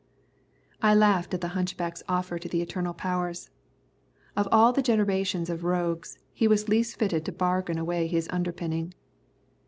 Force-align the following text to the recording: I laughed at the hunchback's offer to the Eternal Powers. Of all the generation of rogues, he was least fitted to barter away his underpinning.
I 0.81 0.95
laughed 0.95 1.35
at 1.35 1.41
the 1.41 1.49
hunchback's 1.49 2.01
offer 2.09 2.39
to 2.39 2.49
the 2.49 2.63
Eternal 2.63 2.95
Powers. 2.95 3.51
Of 4.35 4.47
all 4.51 4.73
the 4.73 4.81
generation 4.81 5.43
of 5.51 5.63
rogues, 5.63 6.17
he 6.33 6.47
was 6.47 6.67
least 6.67 6.97
fitted 6.97 7.23
to 7.25 7.31
barter 7.31 7.79
away 7.79 8.07
his 8.07 8.27
underpinning. 8.31 8.95